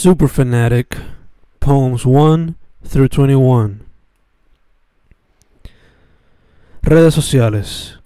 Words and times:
Super 0.00 0.28
Fanatic, 0.28 0.96
Poems 1.58 2.06
1 2.06 2.54
through 2.84 3.08
21. 3.08 3.80
Redes 6.82 7.12
sociales. 7.12 7.98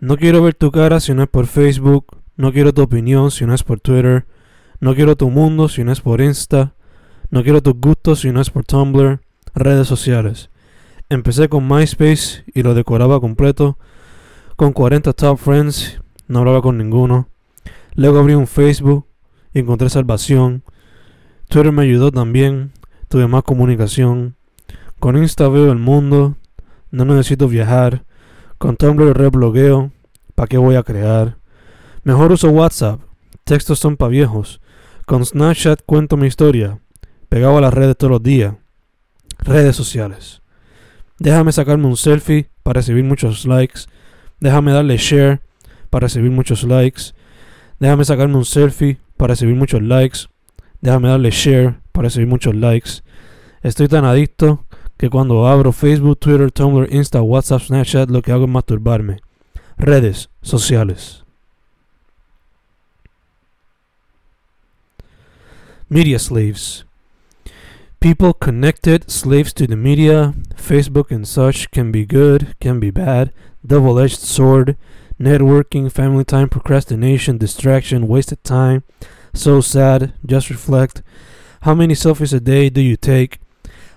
No 0.00 0.16
quiero 0.16 0.42
ver 0.42 0.54
tu 0.54 0.70
cara 0.70 1.00
si 1.00 1.12
no 1.12 1.22
es 1.22 1.28
por 1.28 1.46
Facebook. 1.48 2.16
No 2.38 2.50
quiero 2.50 2.72
tu 2.72 2.80
opinión 2.80 3.30
si 3.30 3.44
no 3.44 3.52
es 3.52 3.62
por 3.62 3.78
Twitter. 3.78 4.24
No 4.80 4.94
quiero 4.94 5.14
tu 5.14 5.28
mundo 5.28 5.68
si 5.68 5.84
no 5.84 5.92
es 5.92 6.00
por 6.00 6.22
Insta. 6.22 6.72
No 7.28 7.42
quiero 7.42 7.62
tus 7.62 7.74
gustos 7.74 8.20
si 8.20 8.32
no 8.32 8.40
es 8.40 8.48
por 8.48 8.64
Tumblr. 8.64 9.20
Redes 9.54 9.88
sociales. 9.88 10.48
Empecé 11.10 11.50
con 11.50 11.68
MySpace 11.68 12.42
y 12.54 12.62
lo 12.62 12.72
decoraba 12.72 13.20
completo. 13.20 13.76
Con 14.56 14.72
40 14.72 15.12
top 15.12 15.36
friends, 15.36 16.00
no 16.26 16.38
hablaba 16.38 16.62
con 16.62 16.78
ninguno. 16.78 17.28
Luego 17.96 18.20
abrí 18.20 18.32
un 18.32 18.46
Facebook 18.46 19.04
y 19.52 19.58
encontré 19.58 19.90
salvación. 19.90 20.62
Twitter 21.52 21.70
me 21.70 21.82
ayudó 21.82 22.10
también, 22.10 22.72
tuve 23.08 23.26
más 23.28 23.42
comunicación. 23.42 24.36
Con 24.98 25.18
Insta 25.18 25.50
veo 25.50 25.70
el 25.70 25.78
mundo, 25.78 26.36
no 26.90 27.04
necesito 27.04 27.46
viajar. 27.46 28.06
Con 28.56 28.78
Tumblr 28.78 29.14
reblogueo, 29.14 29.92
¿para 30.34 30.46
qué 30.46 30.56
voy 30.56 30.76
a 30.76 30.82
crear? 30.82 31.36
Mejor 32.04 32.32
uso 32.32 32.48
WhatsApp, 32.48 33.02
textos 33.44 33.78
son 33.80 33.98
pa' 33.98 34.08
viejos. 34.08 34.62
Con 35.04 35.26
Snapchat 35.26 35.82
cuento 35.84 36.16
mi 36.16 36.26
historia, 36.26 36.80
pegado 37.28 37.58
a 37.58 37.60
las 37.60 37.74
redes 37.74 37.98
todos 37.98 38.12
los 38.12 38.22
días. 38.22 38.54
Redes 39.40 39.76
sociales. 39.76 40.40
Déjame 41.18 41.52
sacarme 41.52 41.86
un 41.86 41.98
selfie 41.98 42.48
para 42.62 42.78
recibir 42.78 43.04
muchos 43.04 43.44
likes. 43.44 43.80
Déjame 44.40 44.72
darle 44.72 44.96
share 44.96 45.42
para 45.90 46.06
recibir 46.06 46.30
muchos 46.30 46.64
likes. 46.64 47.12
Déjame 47.78 48.06
sacarme 48.06 48.36
un 48.36 48.46
selfie 48.46 48.96
para 49.18 49.34
recibir 49.34 49.54
muchos 49.54 49.82
likes. 49.82 50.31
Déjame 50.82 51.08
darle 51.08 51.30
share 51.30 51.76
para 51.92 52.08
recibir 52.08 52.28
muchos 52.28 52.54
likes. 52.54 53.02
Estoy 53.62 53.88
tan 53.88 54.04
adicto 54.04 54.66
que 54.98 55.08
cuando 55.08 55.46
abro 55.46 55.72
Facebook, 55.72 56.18
Twitter, 56.18 56.50
Tumblr, 56.50 56.92
Insta, 56.92 57.22
WhatsApp, 57.22 57.62
Snapchat, 57.62 58.10
lo 58.10 58.20
que 58.20 58.32
hago 58.32 58.44
es 58.44 58.50
masturbarme. 58.50 59.20
Redes 59.78 60.28
sociales. 60.42 61.24
Media 65.88 66.18
slaves. 66.18 66.84
People 68.00 68.32
connected, 68.34 69.08
slaves 69.08 69.52
to 69.52 69.66
the 69.66 69.76
media, 69.76 70.34
Facebook 70.56 71.12
and 71.12 71.26
such 71.26 71.70
can 71.70 71.92
be 71.92 72.04
good, 72.04 72.56
can 72.58 72.80
be 72.80 72.90
bad, 72.90 73.30
double 73.64 74.00
edged 74.00 74.18
sword, 74.18 74.76
networking, 75.20 75.92
family 75.92 76.24
time, 76.24 76.48
procrastination, 76.48 77.38
distraction, 77.38 78.08
wasted 78.08 78.42
time. 78.42 78.82
So 79.34 79.60
sad, 79.60 80.12
just 80.26 80.50
reflect. 80.50 81.02
How 81.62 81.74
many 81.74 81.94
selfies 81.94 82.34
a 82.34 82.40
day 82.40 82.68
do 82.68 82.80
you 82.80 82.96
take? 82.96 83.38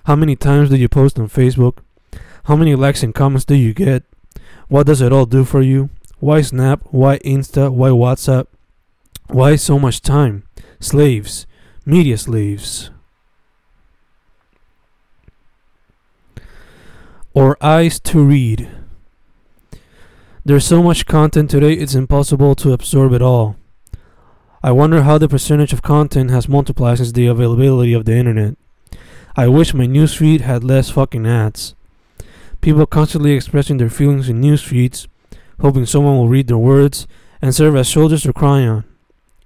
How 0.04 0.16
many 0.16 0.36
times 0.36 0.70
do 0.70 0.76
you 0.76 0.88
post 0.88 1.18
on 1.18 1.28
Facebook? 1.28 1.78
How 2.44 2.56
many 2.56 2.74
likes 2.74 3.02
and 3.02 3.14
comments 3.14 3.44
do 3.44 3.54
you 3.54 3.74
get? 3.74 4.04
What 4.68 4.86
does 4.86 5.00
it 5.00 5.12
all 5.12 5.26
do 5.26 5.44
for 5.44 5.62
you? 5.62 5.90
Why 6.18 6.40
Snap? 6.40 6.82
Why 6.90 7.18
Insta? 7.18 7.70
Why 7.72 7.90
WhatsApp? 7.90 8.46
Why 9.28 9.56
so 9.56 9.78
much 9.78 10.00
time? 10.00 10.44
Slaves, 10.80 11.46
media 11.84 12.16
slaves. 12.16 12.90
Or 17.34 17.58
eyes 17.60 18.00
to 18.00 18.24
read. 18.24 18.70
There's 20.44 20.64
so 20.64 20.82
much 20.82 21.06
content 21.06 21.50
today, 21.50 21.72
it's 21.74 21.94
impossible 21.94 22.54
to 22.54 22.72
absorb 22.72 23.12
it 23.12 23.20
all. 23.20 23.56
I 24.66 24.72
wonder 24.72 25.02
how 25.02 25.16
the 25.16 25.28
percentage 25.28 25.72
of 25.72 25.80
content 25.80 26.32
has 26.32 26.48
multiplied 26.48 26.98
since 26.98 27.12
the 27.12 27.28
availability 27.28 27.92
of 27.92 28.04
the 28.04 28.16
internet. 28.16 28.56
I 29.36 29.46
wish 29.46 29.72
my 29.72 29.86
newsfeed 29.86 30.40
had 30.40 30.64
less 30.64 30.90
fucking 30.90 31.24
ads. 31.24 31.76
People 32.60 32.84
constantly 32.84 33.30
expressing 33.30 33.76
their 33.76 33.88
feelings 33.88 34.28
in 34.28 34.40
newsfeeds, 34.40 35.06
hoping 35.60 35.86
someone 35.86 36.16
will 36.16 36.26
read 36.26 36.48
their 36.48 36.58
words 36.58 37.06
and 37.40 37.54
serve 37.54 37.76
as 37.76 37.88
shoulders 37.88 38.24
to 38.24 38.32
cry 38.32 38.66
on, 38.66 38.82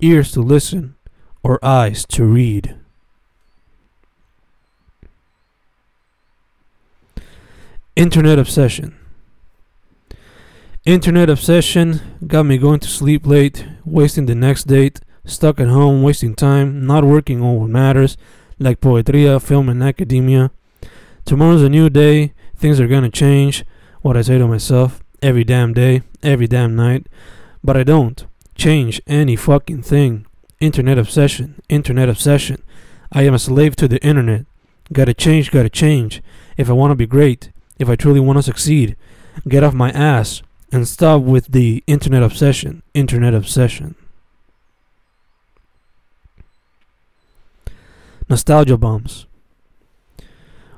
ears 0.00 0.32
to 0.32 0.40
listen, 0.40 0.96
or 1.42 1.62
eyes 1.62 2.06
to 2.06 2.24
read. 2.24 2.76
Internet 7.94 8.38
obsession. 8.38 8.96
Internet 10.86 11.28
obsession 11.28 12.00
got 12.26 12.44
me 12.44 12.56
going 12.56 12.80
to 12.80 12.88
sleep 12.88 13.26
late, 13.26 13.66
wasting 13.84 14.24
the 14.24 14.34
next 14.34 14.66
date, 14.66 14.98
stuck 15.24 15.60
at 15.60 15.68
home, 15.68 16.02
wasting 16.02 16.34
time, 16.34 16.86
not 16.86 17.04
working 17.04 17.42
on 17.42 17.56
what 17.56 17.70
matters, 17.70 18.16
like 18.58 18.80
poetria, 18.80 19.40
film, 19.40 19.68
and 19.68 19.82
academia. 19.82 20.50
Tomorrow's 21.24 21.62
a 21.62 21.68
new 21.68 21.88
day, 21.90 22.34
things 22.56 22.80
are 22.80 22.86
gonna 22.86 23.10
change, 23.10 23.64
what 24.02 24.16
I 24.16 24.22
say 24.22 24.38
to 24.38 24.46
myself, 24.46 25.02
every 25.22 25.44
damn 25.44 25.72
day, 25.72 26.02
every 26.22 26.46
damn 26.46 26.74
night. 26.76 27.06
But 27.62 27.76
I 27.76 27.84
don't 27.84 28.24
change 28.54 29.00
any 29.06 29.36
fucking 29.36 29.82
thing. 29.82 30.26
Internet 30.60 30.98
obsession, 30.98 31.60
internet 31.68 32.08
obsession. 32.08 32.62
I 33.12 33.22
am 33.22 33.34
a 33.34 33.38
slave 33.38 33.76
to 33.76 33.88
the 33.88 34.02
internet. 34.04 34.46
Gotta 34.92 35.14
change, 35.14 35.50
gotta 35.50 35.70
change. 35.70 36.22
If 36.56 36.68
I 36.68 36.74
wanna 36.74 36.96
be 36.96 37.06
great, 37.06 37.50
if 37.78 37.88
I 37.88 37.96
truly 37.96 38.20
wanna 38.20 38.42
succeed, 38.42 38.96
get 39.48 39.64
off 39.64 39.72
my 39.72 39.90
ass 39.90 40.42
and 40.72 40.86
stop 40.86 41.22
with 41.22 41.52
the 41.52 41.82
internet 41.86 42.22
obsession, 42.22 42.82
internet 42.94 43.34
obsession. 43.34 43.94
Nostalgia 48.30 48.76
bombs. 48.76 49.26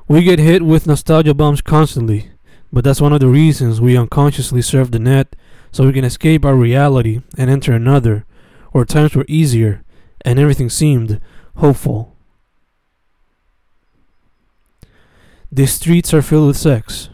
We 0.09 0.23
get 0.25 0.39
hit 0.39 0.63
with 0.63 0.87
nostalgia 0.87 1.35
bombs 1.35 1.61
constantly, 1.61 2.31
but 2.73 2.83
that's 2.83 3.01
one 3.03 3.13
of 3.13 3.21
the 3.21 3.29
reasons 3.29 3.79
we 3.79 3.95
unconsciously 3.95 4.63
surf 4.63 4.91
the 4.91 4.99
net 4.99 5.37
so 5.71 5.85
we 5.85 5.93
can 5.93 6.03
escape 6.03 6.47
our 6.47 6.55
reality 6.55 7.21
and 7.37 7.51
enter 7.51 7.75
another, 7.75 8.25
where 8.71 8.87
times 8.87 9.15
were 9.15 9.27
easier 9.29 9.85
and 10.25 10.39
everything 10.39 10.71
seemed 10.71 11.21
hopeful. 11.57 12.17
The 15.51 15.67
streets 15.67 16.15
are 16.15 16.23
filled 16.23 16.47
with 16.47 16.57
sex. 16.57 17.11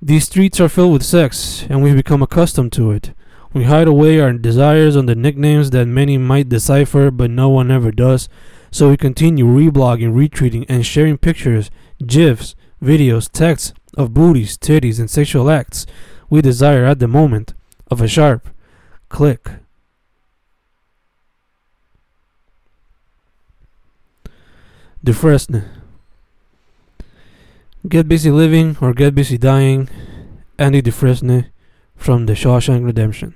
These 0.00 0.26
streets 0.26 0.60
are 0.60 0.68
filled 0.68 0.92
with 0.92 1.02
sex, 1.02 1.66
and 1.68 1.82
we've 1.82 1.96
become 1.96 2.22
accustomed 2.22 2.72
to 2.74 2.92
it. 2.92 3.12
We 3.52 3.64
hide 3.64 3.88
away 3.88 4.20
our 4.20 4.32
desires 4.34 4.96
under 4.96 5.16
nicknames 5.16 5.70
that 5.70 5.86
many 5.86 6.16
might 6.16 6.48
decipher, 6.48 7.10
but 7.10 7.32
no 7.32 7.48
one 7.48 7.72
ever 7.72 7.90
does. 7.90 8.28
So 8.70 8.90
we 8.90 8.96
continue 8.96 9.44
reblogging, 9.44 10.12
retweeting, 10.12 10.66
and 10.68 10.84
sharing 10.84 11.18
pictures, 11.18 11.70
gifs, 12.06 12.54
videos, 12.82 13.30
texts 13.30 13.72
of 13.96 14.14
booties, 14.14 14.56
titties, 14.56 14.98
and 14.98 15.10
sexual 15.10 15.50
acts 15.50 15.86
we 16.30 16.42
desire 16.42 16.84
at 16.84 16.98
the 16.98 17.08
moment 17.08 17.54
of 17.90 18.00
a 18.00 18.08
sharp 18.08 18.48
click. 19.08 19.50
Dufresne. 25.02 25.64
Get 27.88 28.08
busy 28.08 28.30
living 28.30 28.76
or 28.80 28.92
get 28.92 29.14
busy 29.14 29.38
dying. 29.38 29.88
Andy 30.58 30.82
Dufresne 30.82 31.46
from 31.96 32.26
The 32.26 32.34
Shawshank 32.34 32.84
Redemption. 32.84 33.34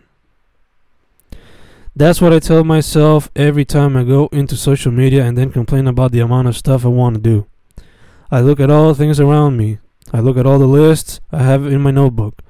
That's 1.94 2.22
what 2.22 2.32
I 2.32 2.38
tell 2.38 2.64
myself 2.64 3.30
every 3.36 3.66
time 3.66 3.96
I 3.98 4.04
go 4.04 4.28
into 4.32 4.56
social 4.56 4.90
media 4.90 5.24
and 5.24 5.36
then 5.36 5.52
complain 5.52 5.86
about 5.86 6.12
the 6.12 6.20
amount 6.20 6.48
of 6.48 6.56
stuff 6.56 6.86
I 6.86 6.88
want 6.88 7.16
to 7.16 7.20
do. 7.20 7.46
I 8.30 8.40
look 8.40 8.60
at 8.60 8.70
all 8.70 8.88
the 8.88 8.94
things 8.94 9.20
around 9.20 9.58
me. 9.58 9.78
I 10.10 10.20
look 10.20 10.38
at 10.38 10.46
all 10.46 10.58
the 10.58 10.66
lists 10.66 11.20
I 11.30 11.42
have 11.42 11.66
in 11.66 11.82
my 11.82 11.90
notebook. 11.90 12.40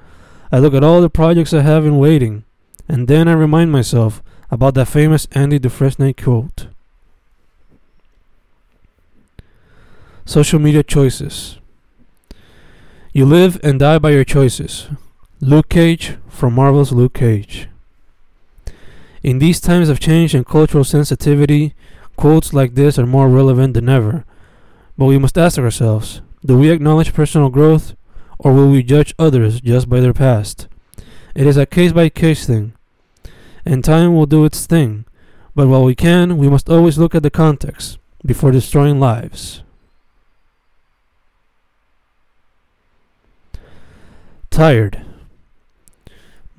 I 0.52 0.60
look 0.60 0.74
at 0.74 0.84
all 0.84 1.00
the 1.00 1.10
projects 1.10 1.52
I 1.52 1.62
have 1.62 1.84
in 1.84 1.98
waiting. 1.98 2.44
And 2.88 3.08
then 3.08 3.26
I 3.26 3.32
remind 3.32 3.72
myself 3.72 4.22
about 4.48 4.74
that 4.74 4.86
famous 4.86 5.26
Andy 5.32 5.58
Dufresne 5.58 6.14
quote. 6.14 6.68
Social 10.24 10.60
media 10.60 10.84
choices. 10.84 11.58
You 13.12 13.24
live 13.24 13.58
and 13.64 13.80
die 13.80 13.98
by 13.98 14.10
your 14.10 14.24
choices. 14.24 14.88
Luke 15.40 15.68
Cage 15.68 16.16
from 16.28 16.54
Marvel's 16.54 16.92
Luke 16.92 17.14
Cage. 17.14 17.68
In 19.22 19.38
these 19.38 19.60
times 19.60 19.88
of 19.88 20.00
change 20.00 20.34
and 20.34 20.44
cultural 20.44 20.82
sensitivity, 20.82 21.74
quotes 22.16 22.52
like 22.52 22.74
this 22.74 22.98
are 22.98 23.06
more 23.06 23.28
relevant 23.28 23.74
than 23.74 23.88
ever. 23.88 24.24
But 24.98 25.06
we 25.06 25.18
must 25.18 25.38
ask 25.38 25.58
ourselves 25.58 26.22
do 26.44 26.58
we 26.58 26.70
acknowledge 26.70 27.14
personal 27.14 27.50
growth, 27.50 27.94
or 28.38 28.52
will 28.52 28.68
we 28.68 28.82
judge 28.82 29.14
others 29.18 29.60
just 29.60 29.88
by 29.88 30.00
their 30.00 30.12
past? 30.12 30.66
It 31.36 31.46
is 31.46 31.56
a 31.56 31.66
case 31.66 31.92
by 31.92 32.08
case 32.08 32.46
thing, 32.46 32.72
and 33.64 33.84
time 33.84 34.14
will 34.14 34.26
do 34.26 34.44
its 34.44 34.66
thing. 34.66 35.04
But 35.54 35.68
while 35.68 35.84
we 35.84 35.94
can, 35.94 36.38
we 36.38 36.48
must 36.48 36.68
always 36.68 36.98
look 36.98 37.14
at 37.14 37.22
the 37.22 37.30
context 37.30 37.98
before 38.26 38.50
destroying 38.50 38.98
lives. 38.98 39.62
Tired. 44.50 45.04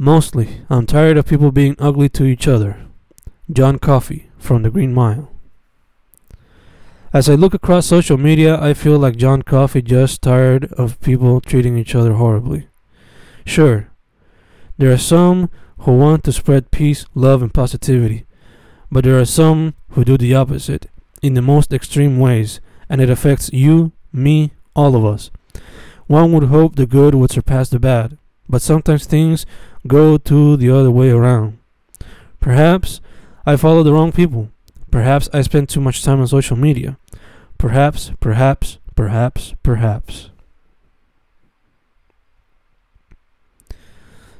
Mostly, 0.04 0.60
I'm 0.70 0.86
tired 0.86 1.16
of 1.16 1.28
people 1.28 1.54
being 1.54 1.78
ugly 1.80 2.10
to 2.10 2.26
each 2.26 2.46
other. 2.46 2.76
John 3.50 3.80
Coffey 3.80 4.30
from 4.38 4.62
The 4.62 4.70
Green 4.70 4.94
Mile. 4.94 5.32
As 7.14 7.30
I 7.30 7.36
look 7.36 7.54
across 7.54 7.86
social 7.86 8.18
media, 8.18 8.62
I 8.62 8.74
feel 8.74 9.00
like 9.00 9.16
John 9.16 9.44
Coffey 9.44 9.82
just 9.82 10.22
tired 10.22 10.66
of 10.74 11.00
people 11.00 11.40
treating 11.40 11.78
each 11.78 11.96
other 11.96 12.16
horribly. 12.16 12.68
Sure, 13.46 13.92
there 14.78 14.92
are 14.92 14.98
some 14.98 15.50
who 15.78 15.96
want 15.96 16.26
to 16.26 16.34
spread 16.34 16.70
peace, 16.70 17.06
love, 17.16 17.42
and 17.42 17.54
positivity, 17.54 18.26
but 18.92 19.06
there 19.06 19.18
are 19.18 19.24
some 19.24 19.74
who 19.92 20.04
do 20.04 20.18
the 20.18 20.36
opposite 20.36 20.92
in 21.22 21.34
the 21.34 21.42
most 21.42 21.72
extreme 21.72 22.20
ways, 22.20 22.60
and 22.90 23.00
it 23.00 23.10
affects 23.10 23.54
you, 23.54 23.94
me, 24.12 24.52
all 24.76 24.98
of 24.98 25.06
us. 25.06 25.32
One 26.08 26.34
would 26.34 26.50
hope 26.50 26.76
the 26.76 26.86
good 26.86 27.16
would 27.16 27.32
surpass 27.32 27.70
the 27.70 27.80
bad, 27.80 28.18
but 28.48 28.62
sometimes 28.62 29.06
things 29.06 29.46
go 29.88 30.18
to 30.18 30.58
the 30.58 30.70
other 30.70 30.92
way 30.92 31.10
around. 31.10 31.58
Perhaps 32.40 33.02
I 33.46 33.56
follow 33.56 33.84
the 33.84 33.94
wrong 33.94 34.12
people. 34.12 34.50
Perhaps 34.92 35.30
I 35.34 35.42
spend 35.42 35.70
too 35.70 35.82
much 35.82 36.04
time 36.04 36.20
on 36.22 36.28
social 36.28 36.56
media. 36.58 36.98
Perhaps, 37.58 38.12
perhaps, 38.20 38.78
perhaps, 38.96 39.54
perhaps. 39.64 40.30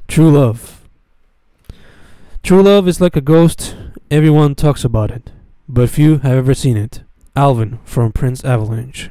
True 0.06 0.30
love. 0.30 0.82
True 2.42 2.62
love 2.62 2.86
is 2.86 3.00
like 3.00 3.16
a 3.16 3.20
ghost. 3.20 3.74
Everyone 4.10 4.54
talks 4.54 4.84
about 4.84 5.10
it, 5.10 5.30
but 5.68 5.88
few 5.90 6.18
have 6.18 6.36
ever 6.36 6.54
seen 6.54 6.76
it. 6.76 7.02
Alvin 7.34 7.80
from 7.84 8.12
Prince 8.12 8.44
Avalanche. 8.44 9.10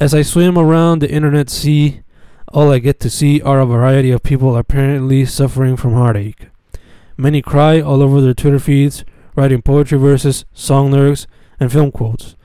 As 0.00 0.14
I 0.14 0.22
swim 0.22 0.56
around 0.56 1.00
the 1.00 1.10
internet 1.10 1.50
sea, 1.50 2.02
all 2.52 2.70
I 2.70 2.78
get 2.78 3.00
to 3.00 3.10
see 3.10 3.40
are 3.40 3.60
a 3.60 3.66
variety 3.66 4.10
of 4.10 4.22
people 4.22 4.56
apparently 4.56 5.24
suffering 5.24 5.76
from 5.76 5.94
heartache. 5.94 6.48
Many 7.16 7.40
cry 7.40 7.80
all 7.80 8.02
over 8.02 8.20
their 8.20 8.34
Twitter 8.34 8.58
feeds, 8.58 9.04
writing 9.34 9.62
poetry 9.62 9.98
verses, 9.98 10.44
song 10.52 10.90
lyrics, 10.90 11.26
and 11.58 11.72
film 11.72 11.90
quotes. 11.90 12.36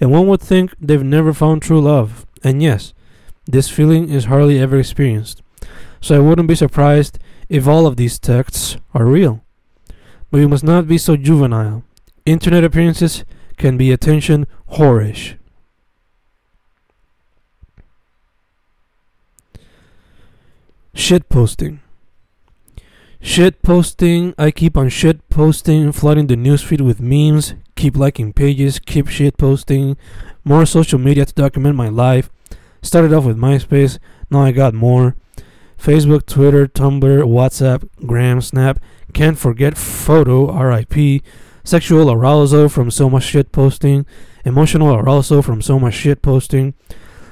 And 0.00 0.12
one 0.12 0.28
would 0.28 0.40
think 0.40 0.74
they've 0.80 1.02
never 1.02 1.32
found 1.32 1.62
true 1.62 1.80
love. 1.80 2.26
And 2.44 2.62
yes, 2.62 2.94
this 3.46 3.68
feeling 3.68 4.08
is 4.08 4.26
hardly 4.26 4.58
ever 4.58 4.78
experienced. 4.78 5.42
So 6.00 6.14
I 6.14 6.20
wouldn't 6.20 6.48
be 6.48 6.54
surprised 6.54 7.18
if 7.48 7.66
all 7.66 7.86
of 7.86 7.96
these 7.96 8.18
texts 8.18 8.76
are 8.94 9.04
real. 9.04 9.42
But 10.30 10.38
we 10.38 10.46
must 10.46 10.64
not 10.64 10.86
be 10.86 10.98
so 10.98 11.16
juvenile. 11.16 11.82
Internet 12.24 12.64
appearances 12.64 13.24
can 13.56 13.76
be 13.76 13.90
attention 13.90 14.46
whorish. 14.72 15.36
Shit 20.96 21.28
posting. 21.28 21.80
Shit 23.20 23.60
posting. 23.62 24.34
I 24.38 24.50
keep 24.50 24.78
on 24.78 24.88
shit 24.88 25.28
posting, 25.28 25.92
flooding 25.92 26.26
the 26.26 26.36
newsfeed 26.36 26.80
with 26.80 27.02
memes, 27.02 27.52
keep 27.76 27.98
liking 27.98 28.32
pages, 28.32 28.78
keep 28.78 29.06
shit 29.06 29.36
posting, 29.36 29.98
more 30.42 30.64
social 30.64 30.98
media 30.98 31.26
to 31.26 31.34
document 31.34 31.76
my 31.76 31.90
life. 31.90 32.30
Started 32.80 33.12
off 33.12 33.26
with 33.26 33.36
MySpace, 33.36 33.98
now 34.30 34.40
I 34.40 34.52
got 34.52 34.72
more. 34.72 35.14
Facebook, 35.78 36.24
Twitter, 36.24 36.66
Tumblr, 36.66 37.24
WhatsApp, 37.24 37.86
Gram, 38.06 38.40
Snap. 38.40 38.80
Can't 39.12 39.38
forget 39.38 39.76
photo, 39.76 40.50
RIP. 40.50 41.22
Sexual 41.62 42.10
arousal 42.10 42.70
from 42.70 42.90
so 42.90 43.10
much 43.10 43.24
shit 43.24 43.52
posting. 43.52 44.06
Emotional 44.46 44.94
arousal 44.94 45.42
from 45.42 45.60
so 45.60 45.78
much 45.78 45.94
shit 45.94 46.22
posting. 46.22 46.72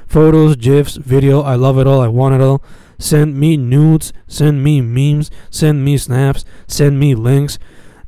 Photos, 0.06 0.56
GIFs, 0.56 0.96
video, 0.96 1.40
I 1.40 1.54
love 1.54 1.78
it 1.78 1.86
all, 1.86 2.02
I 2.02 2.08
want 2.08 2.34
it 2.34 2.42
all. 2.42 2.62
Send 2.98 3.36
me 3.36 3.56
nudes, 3.56 4.12
send 4.26 4.62
me 4.62 4.80
memes, 4.80 5.30
send 5.50 5.84
me 5.84 5.96
snaps, 5.96 6.44
send 6.66 6.98
me 6.98 7.14
links. 7.14 7.58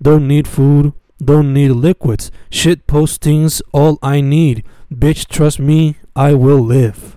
Don't 0.00 0.28
need 0.28 0.46
food, 0.46 0.92
don't 1.22 1.52
need 1.52 1.70
liquids. 1.70 2.30
Shit 2.50 2.86
postings, 2.86 3.62
all 3.72 3.98
I 4.02 4.20
need. 4.20 4.64
Bitch, 4.92 5.26
trust 5.26 5.58
me, 5.58 5.96
I 6.14 6.34
will 6.34 6.60
live. 6.60 7.16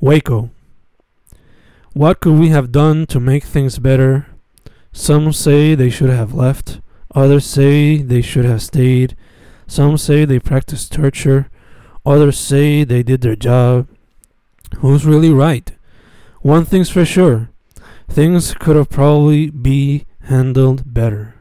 Waco. 0.00 0.50
What 1.92 2.20
could 2.20 2.38
we 2.38 2.50
have 2.50 2.70
done 2.70 3.06
to 3.06 3.18
make 3.18 3.44
things 3.44 3.78
better? 3.78 4.26
Some 4.92 5.32
say 5.32 5.74
they 5.74 5.90
should 5.90 6.10
have 6.10 6.34
left. 6.34 6.80
Others 7.14 7.46
say 7.46 8.02
they 8.02 8.20
should 8.20 8.44
have 8.44 8.62
stayed. 8.62 9.16
Some 9.66 9.96
say 9.96 10.24
they 10.24 10.38
practiced 10.38 10.92
torture. 10.92 11.48
Others 12.06 12.38
say 12.38 12.84
they 12.84 13.02
did 13.02 13.20
their 13.20 13.34
job. 13.34 13.88
Who's 14.78 15.04
really 15.04 15.30
right? 15.30 15.72
One 16.40 16.64
thing's 16.64 16.88
for 16.88 17.04
sure. 17.04 17.50
Things 18.08 18.54
could 18.54 18.76
have 18.76 18.88
probably 18.88 19.50
be 19.50 20.06
handled 20.22 20.94
better. 20.94 21.34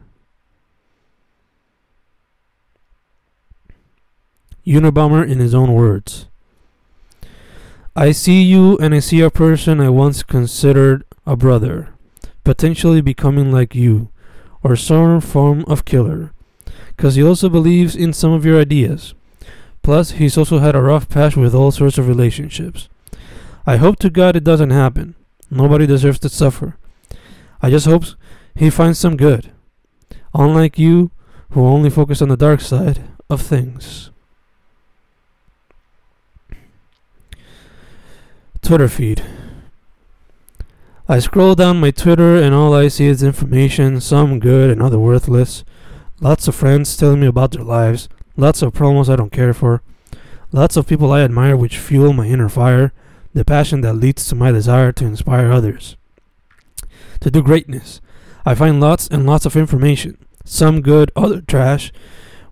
Unabomber 4.65 5.23
in 5.29 5.37
his 5.37 5.53
own 5.53 5.71
words. 5.71 6.25
I 7.95 8.11
see 8.11 8.41
you 8.41 8.77
and 8.79 8.95
I 8.95 8.99
see 8.99 9.21
a 9.21 9.29
person 9.29 9.79
I 9.79 9.89
once 9.89 10.23
considered 10.23 11.05
a 11.27 11.35
brother, 11.35 11.89
potentially 12.43 13.01
becoming 13.01 13.51
like 13.51 13.75
you, 13.75 14.09
or 14.63 14.75
some 14.75 15.21
form 15.21 15.63
of 15.67 15.85
killer, 15.85 16.33
because 16.97 17.13
he 17.13 17.23
also 17.23 17.49
believes 17.49 17.95
in 17.95 18.11
some 18.11 18.31
of 18.31 18.43
your 18.43 18.59
ideas. 18.59 19.13
Plus, 19.85 20.13
he's 20.13 20.35
also 20.35 20.57
had 20.57 20.75
a 20.75 20.81
rough 20.81 21.07
patch 21.07 21.37
with 21.37 21.53
all 21.53 21.69
sorts 21.69 21.99
of 21.99 22.07
relationships. 22.07 22.89
I 23.67 23.77
hope 23.77 23.99
to 23.99 24.09
God 24.09 24.35
it 24.35 24.43
doesn't 24.43 24.71
happen. 24.71 25.13
Nobody 25.51 25.85
deserves 25.85 26.17
to 26.21 26.29
suffer. 26.29 26.75
I 27.61 27.69
just 27.69 27.85
hope 27.85 28.03
he 28.55 28.71
finds 28.71 28.97
some 28.97 29.15
good. 29.15 29.51
Unlike 30.33 30.79
you, 30.79 31.11
who 31.51 31.63
only 31.63 31.91
focus 31.91 32.19
on 32.19 32.29
the 32.29 32.35
dark 32.35 32.61
side 32.61 33.03
of 33.29 33.43
things. 33.43 34.09
Twitter 38.63 38.89
feed. 38.89 39.21
I 41.07 41.19
scroll 41.19 41.53
down 41.53 41.79
my 41.79 41.91
Twitter 41.91 42.37
and 42.37 42.55
all 42.55 42.73
I 42.73 42.87
see 42.87 43.05
is 43.05 43.21
information, 43.21 44.01
some 44.01 44.39
good 44.39 44.71
and 44.71 44.81
other 44.81 44.97
worthless. 44.97 45.63
Lots 46.21 46.47
of 46.47 46.55
friends 46.55 46.97
telling 46.97 47.19
me 47.19 47.27
about 47.27 47.51
their 47.51 47.63
lives, 47.63 48.09
Lots 48.37 48.61
of 48.61 48.73
promos 48.73 49.07
I 49.07 49.15
don't 49.15 49.31
care 49.31 49.53
for. 49.53 49.81
Lots 50.51 50.75
of 50.75 50.87
people 50.87 51.11
I 51.11 51.21
admire 51.21 51.55
which 51.55 51.77
fuel 51.77 52.11
my 52.11 52.27
inner 52.27 52.49
fire, 52.49 52.91
the 53.33 53.45
passion 53.45 53.81
that 53.81 53.93
leads 53.93 54.27
to 54.27 54.35
my 54.35 54.51
desire 54.51 54.91
to 54.93 55.05
inspire 55.05 55.51
others. 55.51 55.95
To 57.21 57.31
do 57.31 57.41
greatness. 57.41 58.01
I 58.45 58.55
find 58.55 58.79
lots 58.79 59.07
and 59.07 59.25
lots 59.25 59.45
of 59.45 59.55
information. 59.55 60.17
Some 60.43 60.81
good, 60.81 61.11
other 61.15 61.41
trash. 61.41 61.91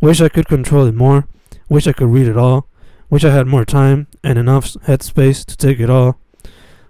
Wish 0.01 0.22
I 0.22 0.29
could 0.29 0.48
control 0.48 0.86
it 0.86 0.96
more. 0.96 1.27
Wish 1.69 1.86
I 1.86 1.93
could 1.93 2.10
read 2.10 2.27
it 2.27 2.38
all. 2.38 2.67
Wish 3.10 3.24
I 3.24 3.29
had 3.31 3.48
more 3.48 3.65
time 3.65 4.07
and 4.24 4.39
enough 4.39 4.74
headspace 4.88 5.46
to 5.46 5.57
take 5.57 5.79
it 5.79 5.89
all. 5.89 6.17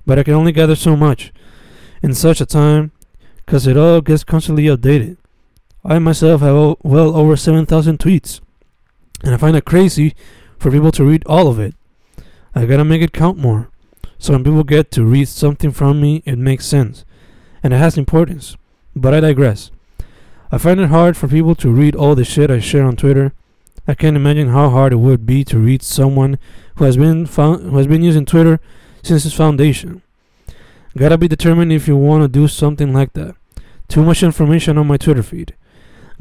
But 0.05 0.19
I 0.19 0.23
can 0.23 0.35
only 0.35 0.51
gather 0.51 0.75
so 0.75 0.95
much 0.95 1.33
in 2.01 2.13
such 2.13 2.41
a 2.41 2.45
time 2.45 2.91
because 3.45 3.67
it 3.67 3.75
all 3.75 4.01
gets 4.01 4.23
constantly 4.23 4.65
updated. 4.65 5.17
I 5.83 5.99
myself 5.99 6.41
have 6.41 6.77
well 6.83 7.15
over 7.15 7.35
7,000 7.35 7.99
tweets. 7.99 8.39
And 9.23 9.33
I 9.33 9.37
find 9.37 9.55
it 9.55 9.65
crazy 9.65 10.15
for 10.59 10.69
people 10.69 10.91
to 10.91 11.03
read 11.03 11.23
all 11.25 11.47
of 11.47 11.59
it. 11.59 11.75
I 12.53 12.65
gotta 12.65 12.83
make 12.83 13.01
it 13.01 13.13
count 13.13 13.37
more. 13.37 13.69
So 14.19 14.33
when 14.33 14.43
people 14.43 14.63
get 14.63 14.91
to 14.91 15.03
read 15.03 15.27
something 15.27 15.71
from 15.71 15.99
me, 16.01 16.21
it 16.25 16.37
makes 16.37 16.65
sense. 16.65 17.05
And 17.63 17.73
it 17.73 17.77
has 17.77 17.97
importance. 17.97 18.57
But 18.95 19.13
I 19.13 19.21
digress. 19.21 19.71
I 20.51 20.57
find 20.57 20.79
it 20.79 20.89
hard 20.89 21.17
for 21.17 21.27
people 21.27 21.55
to 21.55 21.71
read 21.71 21.95
all 21.95 22.15
the 22.15 22.23
shit 22.23 22.51
I 22.51 22.59
share 22.59 22.85
on 22.85 22.95
Twitter. 22.95 23.33
I 23.87 23.95
can't 23.95 24.15
imagine 24.15 24.49
how 24.49 24.69
hard 24.69 24.93
it 24.93 24.97
would 24.97 25.25
be 25.25 25.43
to 25.45 25.57
read 25.57 25.81
someone 25.81 26.37
who 26.75 26.85
has 26.85 26.95
been 26.95 27.25
found, 27.25 27.63
who 27.63 27.77
has 27.77 27.87
been 27.87 28.03
using 28.03 28.25
Twitter 28.25 28.59
since 29.01 29.25
its 29.25 29.35
foundation. 29.35 30.01
Gotta 30.95 31.17
be 31.17 31.27
determined 31.27 31.71
if 31.73 31.87
you 31.87 31.97
want 31.97 32.23
to 32.23 32.27
do 32.27 32.47
something 32.47 32.93
like 32.93 33.13
that. 33.13 33.35
Too 33.87 34.03
much 34.03 34.21
information 34.21 34.77
on 34.77 34.87
my 34.87 34.97
Twitter 34.97 35.23
feed. 35.23 35.55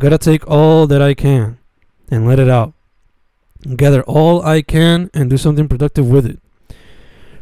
Gotta 0.00 0.18
take 0.18 0.48
all 0.48 0.86
that 0.86 1.02
I 1.02 1.14
can 1.14 1.58
and 2.10 2.26
let 2.26 2.38
it 2.38 2.48
out 2.48 2.74
gather 3.76 4.02
all 4.02 4.42
I 4.42 4.62
can 4.62 5.10
and 5.14 5.30
do 5.30 5.36
something 5.36 5.68
productive 5.68 6.08
with 6.08 6.26
it. 6.26 6.40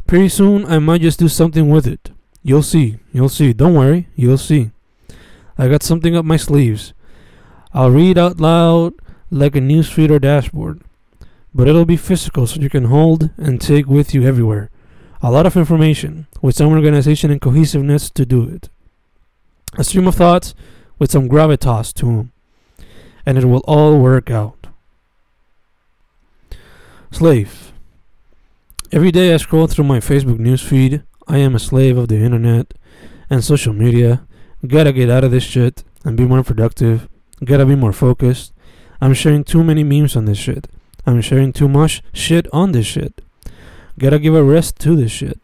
Pretty 0.06 0.28
soon, 0.28 0.66
I 0.66 0.78
might 0.78 1.02
just 1.02 1.18
do 1.18 1.28
something 1.28 1.70
with 1.70 1.86
it. 1.86 2.10
You'll 2.42 2.62
see. 2.62 2.98
You'll 3.12 3.28
see. 3.28 3.52
Don't 3.52 3.74
worry. 3.74 4.08
You'll 4.16 4.38
see. 4.38 4.70
I 5.56 5.68
got 5.68 5.82
something 5.82 6.16
up 6.16 6.24
my 6.24 6.36
sleeves. 6.36 6.92
I'll 7.72 7.90
read 7.90 8.18
out 8.18 8.40
loud 8.40 8.94
like 9.30 9.54
a 9.54 9.60
newsfeed 9.60 10.10
or 10.10 10.18
dashboard, 10.18 10.80
but 11.54 11.68
it'll 11.68 11.84
be 11.84 11.96
physical 11.96 12.46
so 12.46 12.60
you 12.60 12.70
can 12.70 12.86
hold 12.86 13.30
and 13.36 13.60
take 13.60 13.86
with 13.86 14.12
you 14.14 14.26
everywhere. 14.26 14.70
A 15.22 15.30
lot 15.30 15.46
of 15.46 15.56
information 15.56 16.26
with 16.42 16.56
some 16.56 16.72
organization 16.72 17.30
and 17.30 17.40
cohesiveness 17.40 18.10
to 18.10 18.26
do 18.26 18.48
it. 18.48 18.70
A 19.78 19.84
stream 19.84 20.08
of 20.08 20.16
thoughts 20.16 20.54
with 20.98 21.10
some 21.10 21.28
gravitas 21.28 21.92
to 21.94 22.06
them. 22.06 22.32
And 23.24 23.38
it 23.38 23.44
will 23.44 23.62
all 23.66 24.00
work 24.00 24.30
out. 24.30 24.59
Slave. 27.12 27.72
Every 28.92 29.10
day 29.10 29.34
I 29.34 29.36
scroll 29.36 29.66
through 29.66 29.84
my 29.84 29.98
Facebook 29.98 30.38
newsfeed. 30.38 31.02
I 31.28 31.38
am 31.38 31.54
a 31.54 31.58
slave 31.58 31.98
of 31.98 32.08
the 32.08 32.16
internet 32.16 32.72
and 33.28 33.44
social 33.44 33.72
media. 33.72 34.26
Gotta 34.66 34.92
get 34.92 35.10
out 35.10 35.24
of 35.24 35.30
this 35.30 35.44
shit. 35.44 35.84
and 36.04 36.16
be 36.16 36.24
more 36.24 36.42
productive. 36.42 37.08
Gotta 37.44 37.66
be 37.66 37.74
more 37.74 37.92
focused. 37.92 38.54
I'm 39.02 39.12
sharing 39.12 39.44
too 39.44 39.62
many 39.62 39.84
memes 39.84 40.16
on 40.16 40.24
this 40.24 40.38
shit. 40.38 40.66
I'm 41.04 41.20
sharing 41.20 41.52
too 41.52 41.68
much 41.68 42.02
shit 42.14 42.46
on 42.52 42.72
this 42.72 42.86
shit. 42.86 43.20
Gotta 43.98 44.18
give 44.18 44.34
a 44.34 44.42
rest 44.42 44.78
to 44.80 44.96
this 44.96 45.12
shit. 45.12 45.38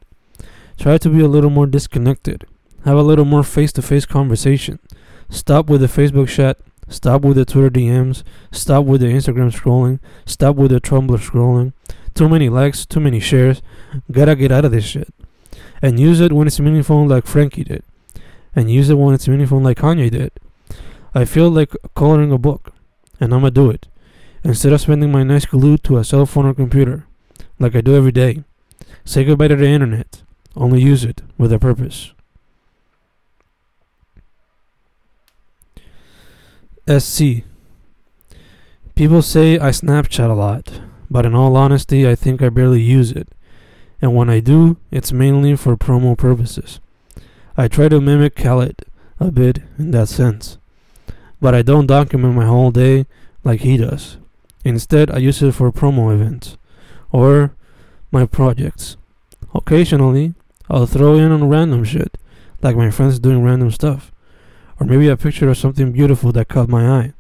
Try 0.79 0.97
to 0.99 1.09
be 1.11 1.21
a 1.21 1.29
little 1.29 1.51
more 1.51 1.67
disconnected. 1.67 2.47
Have 2.85 2.97
a 2.97 3.03
little 3.03 3.25
more 3.25 3.43
face 3.43 3.73
to 3.73 3.83
face 3.83 4.07
conversation. 4.07 4.79
Stop 5.29 5.69
with 5.69 5.81
the 5.81 5.89
Facebook 5.89 6.29
chat. 6.29 6.59
Stop 6.89 7.23
with 7.23 7.37
the 7.37 7.45
Twitter 7.45 7.71
DMs. 7.71 8.23
Stop 8.53 8.85
with 8.85 9.01
the 9.01 9.09
Instagram 9.09 9.53
scrolling. 9.53 9.99
Stop 10.25 10.57
with 10.57 10.71
the 10.71 10.81
Tumblr 10.81 11.19
scrolling. 11.19 11.73
Too 12.15 12.29
many 12.29 12.49
likes, 12.49 12.87
too 12.87 13.01
many 13.01 13.21
shares. 13.21 13.61
Gotta 14.11 14.37
get 14.37 14.53
out 14.53 14.65
of 14.65 14.73
this 14.73 14.85
shit. 14.85 15.13
And 15.83 16.01
use 16.01 16.21
it 16.21 16.33
when 16.33 16.47
it's 16.47 16.61
meaningful, 16.61 17.07
like 17.07 17.27
Frankie 17.27 17.65
did. 17.65 17.83
And 18.55 18.71
use 18.71 18.89
it 18.89 18.99
when 18.99 19.15
it's 19.15 19.29
meaningful, 19.29 19.61
like 19.61 19.79
Kanye 19.79 20.11
did. 20.11 20.33
I 21.15 21.25
feel 21.25 21.51
like 21.51 21.75
coloring 21.95 22.33
a 22.33 22.39
book, 22.39 22.73
and 23.21 23.35
I'ma 23.35 23.51
do 23.51 23.71
it. 23.71 23.89
Instead 24.45 24.73
of 24.73 24.81
spending 24.81 25.11
my 25.11 25.23
nights 25.23 25.47
glued 25.47 25.83
to 25.85 25.99
a 25.99 26.05
cell 26.05 26.25
phone 26.25 26.47
or 26.47 26.55
computer, 26.55 27.07
like 27.59 27.75
I 27.75 27.81
do 27.81 27.97
every 27.97 28.13
day. 28.13 28.45
Say 29.05 29.25
goodbye 29.25 29.49
to 29.49 29.57
the 29.57 29.67
internet. 29.67 30.23
Only 30.55 30.81
use 30.81 31.05
it 31.05 31.23
with 31.37 31.53
a 31.53 31.59
purpose. 31.59 32.13
SC. 36.89 37.43
People 38.95 39.21
say 39.21 39.59
I 39.59 39.71
Snapchat 39.71 40.31
a 40.31 40.35
lot, 40.35 40.81
but 41.11 41.27
in 41.27 41.35
all 41.35 41.57
honesty, 41.57 42.09
I 42.09 42.15
think 42.15 42.41
I 42.41 42.49
barely 42.49 42.81
use 42.81 43.11
it. 43.11 43.29
And 44.01 44.15
when 44.15 44.31
I 44.31 44.41
do, 44.41 44.77
it's 44.91 45.13
mainly 45.13 45.57
for 45.57 45.77
promo 45.77 46.17
purposes. 46.17 46.81
I 47.57 47.67
try 47.67 47.89
to 47.89 48.01
mimic 48.01 48.37
Khaled 48.37 48.85
a 49.19 49.33
bit 49.33 49.59
in 49.79 49.91
that 49.91 50.09
sense, 50.09 50.59
but 51.41 51.55
I 51.55 51.63
don't 51.63 51.87
document 51.87 52.35
my 52.35 52.47
whole 52.47 52.71
day 52.71 53.07
like 53.43 53.61
he 53.61 53.77
does. 53.77 54.19
Instead, 54.65 55.11
I 55.11 55.19
use 55.19 55.43
it 55.43 55.53
for 55.53 55.73
promo 55.73 56.15
events 56.15 56.57
or 57.11 57.55
my 58.13 58.27
projects. 58.27 58.97
Occasionally, 59.55 60.35
I'll 60.69 60.87
throw 60.87 61.17
in 61.17 61.33
on 61.33 61.49
random 61.49 61.85
shit, 61.85 62.19
like 62.63 62.77
my 62.77 62.91
friends 62.91 63.19
doing 63.19 63.43
random 63.43 63.71
stuff. 63.71 64.13
Or 64.79 64.87
maybe 64.87 65.09
a 65.09 65.17
picture 65.17 65.49
of 65.49 65.57
something 65.57 65.93
beautiful 65.93 66.33
that 66.33 66.49
caught 66.49 66.69
my 66.69 66.87
eye, 66.89 67.13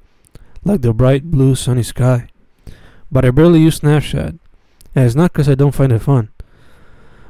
like 0.64 0.82
the 0.82 0.92
bright 0.92 1.30
blue 1.30 1.54
sunny 1.54 1.82
sky. 1.82 2.28
But 3.10 3.24
I 3.24 3.30
barely 3.30 3.60
use 3.60 3.80
Snapchat, 3.80 4.38
and 4.94 5.04
it's 5.06 5.14
not 5.14 5.32
because 5.32 5.48
I 5.48 5.54
don't 5.54 5.74
find 5.74 5.92
it 5.92 6.00
fun. 6.00 6.28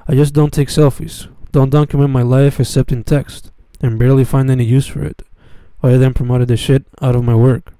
I 0.08 0.14
just 0.14 0.34
don't 0.34 0.52
take 0.52 0.68
selfies, 0.68 1.28
don't 1.52 1.70
document 1.70 2.10
my 2.10 2.22
life 2.22 2.58
except 2.58 2.92
in 2.92 3.04
text, 3.04 3.50
and 3.80 3.98
barely 3.98 4.24
find 4.24 4.50
any 4.50 4.64
use 4.64 4.86
for 4.86 5.02
it, 5.04 5.22
other 5.82 5.98
than 5.98 6.14
promoting 6.14 6.46
the 6.46 6.56
shit 6.56 6.84
out 7.00 7.14
of 7.14 7.24
my 7.24 7.34
work. 7.34 7.72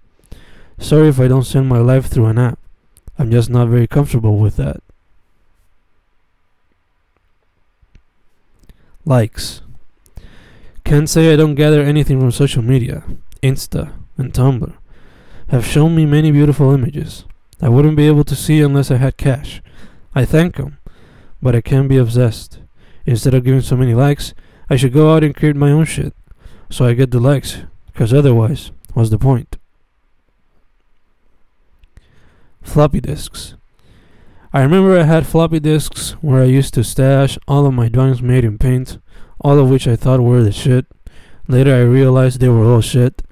Sorry 0.79 1.09
if 1.09 1.19
I 1.19 1.29
don't 1.29 1.45
send 1.45 1.69
my 1.69 1.79
life 1.79 2.07
through 2.07 2.27
an 2.27 2.39
app. 2.39 2.59
I'm 3.19 3.31
just 3.31 3.49
not 3.49 3.69
very 3.69 3.87
comfortable 3.87 4.37
with 4.37 4.57
that. 4.57 4.83
Likes. 9.05 9.63
Can't 10.87 11.11
say 11.11 11.33
I 11.33 11.37
don't 11.37 11.57
gather 11.57 11.83
anything 11.83 12.21
from 12.21 12.31
social 12.31 12.63
media. 12.63 13.03
Insta 13.43 13.93
and 14.17 14.33
Tumblr 14.33 14.73
have 15.49 15.67
shown 15.67 15.97
me 15.97 16.07
many 16.07 16.31
beautiful 16.31 16.73
images. 16.73 17.25
I 17.61 17.69
wouldn't 17.69 17.97
be 17.97 18.07
able 18.07 18.23
to 18.23 18.37
see 18.37 18.61
unless 18.61 18.93
I 18.93 18.97
had 18.99 19.17
cash. 19.17 19.61
I 20.15 20.25
thank 20.25 20.55
them, 20.55 20.79
but 21.43 21.57
I 21.57 21.61
can't 21.61 21.89
be 21.89 21.97
obsessed. 21.97 22.61
Instead 23.05 23.35
of 23.35 23.43
giving 23.43 23.63
so 23.63 23.77
many 23.77 23.95
likes, 23.95 24.33
I 24.71 24.77
should 24.77 24.93
go 24.93 25.13
out 25.13 25.25
and 25.25 25.35
create 25.35 25.57
my 25.57 25.73
own 25.73 25.87
shit. 25.87 26.15
So 26.71 26.85
I 26.85 26.95
get 26.95 27.11
the 27.11 27.19
likes, 27.19 27.63
because 27.93 28.15
otherwise, 28.15 28.71
what's 28.95 29.11
the 29.11 29.19
point? 29.19 29.57
Floppy 32.63 33.01
disks. 33.01 33.57
I 34.53 34.63
remember 34.63 34.97
I 34.97 35.03
had 35.03 35.27
floppy 35.27 35.59
disks 35.59 36.13
where 36.21 36.43
I 36.43 36.47
used 36.47 36.75
to 36.75 36.85
stash 36.85 37.39
all 37.49 37.67
of 37.67 37.75
my 37.75 37.89
drawings 37.89 38.23
made 38.23 38.45
in 38.45 38.57
paint, 38.57 38.99
all 39.47 39.59
of 39.59 39.71
which 39.71 39.87
I 39.87 39.97
thought 39.97 40.21
were 40.21 40.43
the 40.43 40.53
shit. 40.53 40.87
Later 41.47 41.75
I 41.75 41.83
realized 41.99 42.41
they 42.41 42.49
were 42.49 42.65
all 42.65 42.81
shit. 42.81 43.23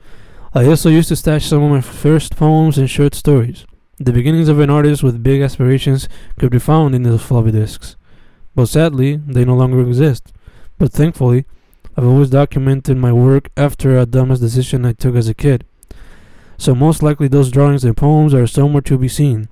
I 0.54 0.66
also 0.66 0.88
used 0.88 1.08
to 1.08 1.16
stash 1.16 1.46
some 1.46 1.62
of 1.64 1.70
my 1.70 1.80
first 1.80 2.36
poems 2.36 2.78
and 2.78 2.88
short 2.88 3.14
stories. 3.14 3.66
The 3.98 4.12
beginnings 4.12 4.48
of 4.48 4.60
an 4.60 4.70
artist 4.70 5.02
with 5.02 5.22
big 5.22 5.42
aspirations 5.42 6.08
could 6.38 6.52
be 6.52 6.58
found 6.58 6.94
in 6.94 7.02
those 7.02 7.22
floppy 7.22 7.50
disks. 7.50 7.96
But 8.54 8.66
sadly, 8.66 9.16
they 9.16 9.44
no 9.44 9.56
longer 9.56 9.80
exist. 9.80 10.32
But 10.78 10.92
thankfully, 10.92 11.46
I've 11.96 12.06
always 12.06 12.30
documented 12.30 12.96
my 12.96 13.12
work 13.12 13.50
after 13.56 13.98
a 13.98 14.06
dumbest 14.06 14.42
decision 14.42 14.86
I 14.86 14.92
took 14.92 15.16
as 15.16 15.28
a 15.28 15.34
kid. 15.34 15.66
So 16.58 16.74
most 16.74 17.02
likely 17.02 17.26
those 17.26 17.50
drawings 17.50 17.84
and 17.84 17.96
poems 17.96 18.32
are 18.32 18.46
somewhere 18.46 18.82
to 18.82 18.98
be 18.98 19.08
seen 19.08 19.48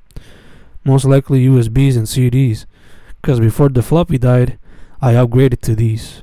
most 0.84 1.04
likely 1.04 1.46
USBs 1.46 1.96
and 1.96 2.06
CDs, 2.06 2.66
because 3.20 3.38
before 3.38 3.68
the 3.68 3.82
floppy 3.82 4.18
died, 4.18 4.58
I 5.00 5.14
upgraded 5.14 5.60
to 5.62 5.74
these. 5.74 6.22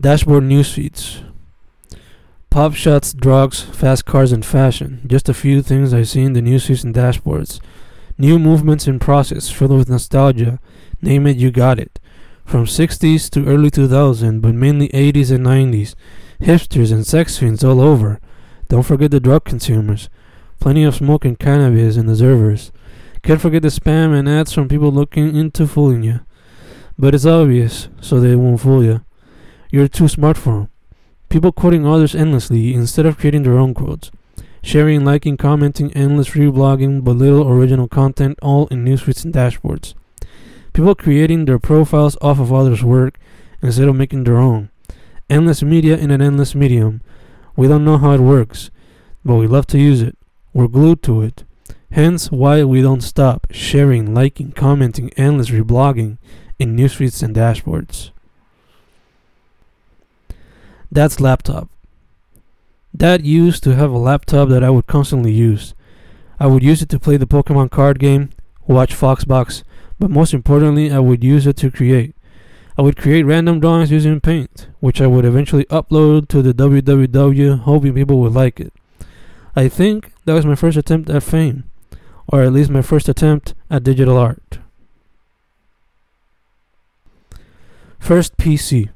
Dashboard 0.00 0.42
news 0.42 0.72
feeds. 0.72 1.22
Pop 2.50 2.74
shots, 2.74 3.12
drugs, 3.12 3.60
fast 3.60 4.04
cars, 4.04 4.32
and 4.32 4.44
fashion. 4.44 5.00
Just 5.06 5.28
a 5.28 5.34
few 5.34 5.62
things 5.62 5.94
I 5.94 6.02
see 6.02 6.22
in 6.22 6.32
the 6.32 6.42
news 6.42 6.66
feeds 6.66 6.82
and 6.82 6.92
dashboards. 6.92 7.60
New 8.18 8.40
movements 8.40 8.88
in 8.88 8.98
process, 8.98 9.50
filled 9.50 9.70
with 9.70 9.88
nostalgia. 9.88 10.58
Name 11.00 11.28
it, 11.28 11.36
you 11.36 11.52
got 11.52 11.78
it. 11.78 12.00
From 12.44 12.64
60s 12.64 13.30
to 13.30 13.46
early 13.46 13.70
2000, 13.70 14.40
but 14.40 14.54
mainly 14.54 14.88
80s 14.88 15.30
and 15.30 15.46
90s. 15.46 15.94
Hipsters 16.40 16.92
and 16.92 17.06
sex 17.06 17.38
fiends 17.38 17.62
all 17.62 17.80
over. 17.80 18.20
Don't 18.68 18.82
forget 18.82 19.12
the 19.12 19.20
drug 19.20 19.44
consumers. 19.44 20.10
Plenty 20.58 20.82
of 20.82 20.96
smoking 20.96 21.36
cannabis 21.36 21.96
in 21.96 22.06
the 22.06 22.16
servers. 22.16 22.72
Can't 23.22 23.40
forget 23.40 23.62
the 23.62 23.68
spam 23.68 24.12
and 24.12 24.28
ads 24.28 24.52
from 24.52 24.68
people 24.68 24.90
looking 24.90 25.36
into 25.36 25.68
fooling 25.68 26.02
you. 26.02 26.20
But 26.98 27.14
it's 27.14 27.26
obvious, 27.26 27.88
so 28.00 28.18
they 28.18 28.34
won't 28.34 28.60
fool 28.60 28.82
you. 28.82 29.03
You're 29.74 29.88
too 29.88 30.06
smart 30.06 30.36
for 30.36 30.52
them. 30.52 30.68
People 31.28 31.50
quoting 31.50 31.84
others 31.84 32.14
endlessly 32.14 32.74
instead 32.74 33.06
of 33.06 33.18
creating 33.18 33.42
their 33.42 33.58
own 33.58 33.74
quotes. 33.74 34.12
Sharing, 34.62 35.04
liking, 35.04 35.36
commenting, 35.36 35.92
endless 35.94 36.28
reblogging, 36.28 37.02
but 37.02 37.16
little 37.16 37.48
original 37.48 37.88
content, 37.88 38.38
all 38.40 38.68
in 38.68 38.84
newsfeeds 38.84 39.24
and 39.24 39.34
dashboards. 39.34 39.94
People 40.74 40.94
creating 40.94 41.46
their 41.46 41.58
profiles 41.58 42.16
off 42.22 42.38
of 42.38 42.52
others' 42.52 42.84
work 42.84 43.18
instead 43.62 43.88
of 43.88 43.96
making 43.96 44.22
their 44.22 44.38
own. 44.38 44.70
Endless 45.28 45.60
media 45.60 45.96
in 45.96 46.12
an 46.12 46.22
endless 46.22 46.54
medium 46.54 47.00
we 47.56 47.66
don't 47.66 47.84
know 47.84 47.98
how 47.98 48.12
it 48.12 48.20
works, 48.20 48.70
but 49.24 49.34
we 49.34 49.48
love 49.48 49.66
to 49.66 49.78
use 49.80 50.02
it. 50.02 50.16
We're 50.52 50.68
glued 50.68 51.02
to 51.02 51.20
it. 51.22 51.42
Hence 51.90 52.30
why 52.30 52.62
we 52.62 52.80
don't 52.80 53.00
stop 53.00 53.48
sharing, 53.50 54.14
liking, 54.14 54.52
commenting, 54.52 55.10
endless 55.16 55.50
reblogging 55.50 56.18
in 56.60 56.76
newsfeeds 56.76 57.24
and 57.24 57.34
dashboards. 57.34 58.12
That's 60.94 61.18
laptop. 61.18 61.68
Dad 62.96 63.26
used 63.26 63.64
to 63.64 63.74
have 63.74 63.90
a 63.90 63.98
laptop 63.98 64.48
that 64.50 64.62
I 64.62 64.70
would 64.70 64.86
constantly 64.86 65.32
use. 65.32 65.74
I 66.38 66.46
would 66.46 66.62
use 66.62 66.82
it 66.82 66.88
to 66.90 67.00
play 67.00 67.16
the 67.16 67.26
Pokemon 67.26 67.72
card 67.72 67.98
game, 67.98 68.30
watch 68.68 68.94
Foxbox, 68.94 69.64
but 69.98 70.08
most 70.08 70.32
importantly, 70.32 70.92
I 70.92 71.00
would 71.00 71.24
use 71.24 71.48
it 71.48 71.56
to 71.56 71.70
create. 71.72 72.14
I 72.78 72.82
would 72.82 72.96
create 72.96 73.24
random 73.24 73.58
drawings 73.58 73.90
using 73.90 74.20
Paint, 74.20 74.68
which 74.78 75.00
I 75.00 75.08
would 75.08 75.24
eventually 75.24 75.64
upload 75.64 76.28
to 76.28 76.42
the 76.42 76.54
www, 76.54 77.58
hoping 77.58 77.94
people 77.94 78.20
would 78.20 78.34
like 78.34 78.60
it. 78.60 78.72
I 79.56 79.66
think 79.66 80.12
that 80.26 80.34
was 80.34 80.46
my 80.46 80.54
first 80.54 80.76
attempt 80.76 81.10
at 81.10 81.24
fame, 81.24 81.64
or 82.28 82.42
at 82.42 82.52
least 82.52 82.70
my 82.70 82.82
first 82.82 83.08
attempt 83.08 83.52
at 83.68 83.82
digital 83.82 84.16
art. 84.16 84.60
First 87.98 88.36
PC. 88.36 88.90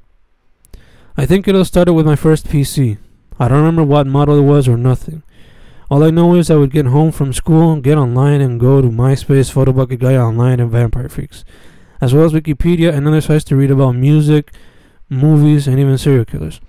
I 1.19 1.27
think 1.27 1.47
it 1.47 1.55
all 1.55 1.67
started 1.67 1.93
with 1.93 2.07
my 2.07 2.17
first 2.17 2.47
PC. 2.47 2.97
I 3.39 3.49
don't 3.49 3.59
remember 3.59 3.85
what 3.85 4.07
model 4.07 4.39
it 4.39 4.43
was 4.43 4.67
or 4.67 4.79
nothing. 4.79 5.23
All 5.91 6.03
I 6.03 6.11
know 6.11 6.35
is 6.35 6.51
I 6.51 6.57
would 6.57 6.71
get 6.71 6.87
home 6.87 7.13
from 7.13 7.35
school, 7.35 7.81
get 7.81 7.99
online, 7.99 8.41
and 8.41 8.59
go 8.59 8.81
to 8.81 8.89
MySpace, 8.89 9.53
Photobucket 9.53 9.99
Gaia 9.99 10.25
Online, 10.25 10.61
and 10.61 10.71
Vampire 10.71 11.11
Freaks 11.11 11.45
as 12.01 12.15
well 12.15 12.25
as 12.25 12.33
Wikipedia 12.33 12.93
and 12.93 13.07
other 13.07 13.21
sites 13.21 13.45
to 13.45 13.57
read 13.57 13.71
about 13.71 13.93
music, 13.93 14.53
movies, 15.09 15.67
and 15.67 15.79
even 15.79 15.99
serial 15.99 16.25
killers. 16.25 16.61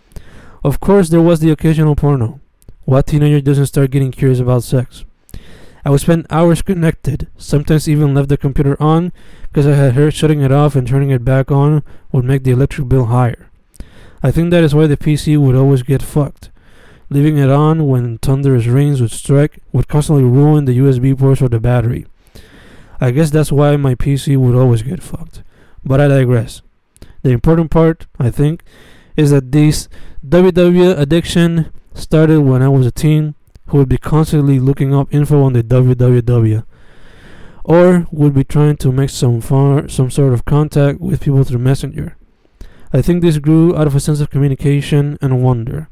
Of 0.64 0.80
course, 0.80 1.10
there 1.10 1.22
was 1.22 1.40
the 1.40 1.52
occasional 1.52 1.96
porno. 1.96 2.40
What 2.86 3.08
teenager 3.08 3.42
doesn't 3.42 3.68
start 3.68 3.92
getting 3.92 4.12
curious 4.12 4.40
about 4.40 4.64
sex? 4.64 5.06
I 5.86 5.92
would 5.92 6.02
spend 6.02 6.28
hours 6.30 6.62
connected, 6.62 7.28
sometimes 7.38 7.88
even 7.88 8.14
left 8.14 8.30
the 8.30 8.38
computer 8.38 8.82
on 8.82 9.14
because 9.44 9.66
I 9.66 9.76
had 9.76 9.94
heard 9.94 10.14
shutting 10.14 10.42
it 10.42 10.52
off 10.52 10.76
and 10.76 10.88
turning 10.88 11.12
it 11.12 11.24
back 11.24 11.52
on 11.52 11.84
would 12.12 12.26
make 12.26 12.44
the 12.44 12.52
electric 12.52 12.90
bill 12.90 13.06
higher. 13.06 13.49
I 14.22 14.32
think 14.32 14.52
that 14.52 14.64
is 14.64 14.76
why 14.76 14.88
the 14.88 14.98
PC 14.98 15.38
would 15.38 15.56
always 15.56 15.84
get 15.84 16.02
fucked. 16.02 16.50
Leaving 17.10 17.38
it 17.38 17.50
on 17.50 17.88
when 17.88 18.18
thunderous 18.20 18.68
rains 18.68 19.02
would 19.02 19.12
strike 19.12 19.60
would 19.72 19.88
constantly 19.88 20.24
ruin 20.24 20.66
the 20.66 20.78
USB 20.78 21.18
ports 21.18 21.42
or 21.42 21.50
the 21.50 21.60
battery. 21.60 22.06
I 23.02 23.12
guess 23.12 23.32
that's 23.32 23.52
why 23.52 23.78
my 23.78 23.96
PC 23.96 24.38
would 24.38 24.56
always 24.56 24.82
get 24.84 25.02
fucked. 25.02 25.42
But 25.84 26.02
I 26.02 26.08
digress. 26.08 26.62
The 27.24 27.32
important 27.32 27.72
part, 27.72 28.08
I 28.20 28.30
think, 28.30 28.64
is 29.16 29.32
that 29.32 29.52
this 29.52 29.88
WW 30.28 30.98
addiction 30.98 31.72
started 31.94 32.42
when 32.42 32.62
I 32.62 32.70
was 32.70 32.86
a 32.86 32.92
teen 32.92 33.36
who 33.68 33.78
would 33.78 33.90
be 33.90 33.98
constantly 33.98 34.60
looking 34.60 34.94
up 34.94 35.14
info 35.14 35.42
on 35.44 35.54
the 35.54 35.64
WWW 35.64 36.64
or 37.64 38.08
would 38.12 38.34
be 38.34 38.44
trying 38.44 38.78
to 38.78 38.92
make 38.92 39.10
some 39.10 39.42
far, 39.42 39.88
some 39.88 40.10
sort 40.10 40.34
of 40.34 40.46
contact 40.46 41.00
with 41.00 41.22
people 41.22 41.44
through 41.44 41.60
Messenger. 41.60 42.16
I 42.92 43.02
think 43.02 43.22
this 43.22 43.38
grew 43.38 43.76
out 43.78 43.86
of 43.86 43.96
a 43.96 44.00
sense 44.00 44.20
of 44.20 44.32
communication 44.32 45.18
and 45.22 45.44
wonder, 45.44 45.90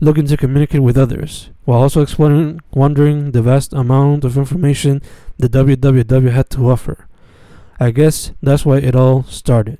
looking 0.00 0.26
to 0.26 0.36
communicate 0.36 0.82
with 0.82 0.96
others, 0.96 1.50
while 1.66 1.82
also 1.82 2.00
exploring, 2.00 2.60
wondering 2.72 3.32
the 3.32 3.42
vast 3.42 3.74
amount 3.74 4.24
of 4.24 4.38
information 4.38 5.02
the 5.38 5.48
WWW 5.48 6.30
had 6.30 6.48
to 6.50 6.70
offer. 6.70 7.06
I 7.78 7.90
guess 7.90 8.32
that's 8.42 8.64
why 8.64 8.78
it 8.78 8.96
all 8.96 9.24
started. 9.24 9.78